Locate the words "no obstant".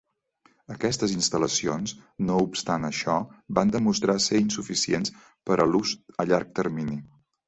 2.29-2.87